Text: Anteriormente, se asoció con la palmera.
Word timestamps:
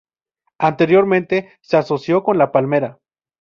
Anteriormente, 0.57 1.49
se 1.61 1.77
asoció 1.77 2.23
con 2.23 2.39
la 2.39 2.51
palmera. 2.51 2.97